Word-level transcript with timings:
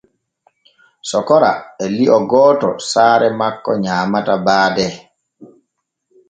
Sokora 1.09 1.51
e 1.83 1.85
lio 1.97 2.17
gooto 2.31 2.69
saare 2.91 3.29
makko 3.43 3.71
nyaamata 3.83 4.35
baade. 4.47 4.87